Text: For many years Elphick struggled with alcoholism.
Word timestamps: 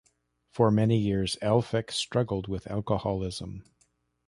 For 0.49 0.71
many 0.71 0.97
years 0.97 1.37
Elphick 1.43 1.91
struggled 1.91 2.47
with 2.47 2.65
alcoholism. 2.65 3.63